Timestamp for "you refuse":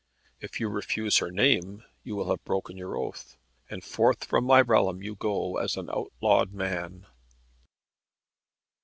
0.59-1.19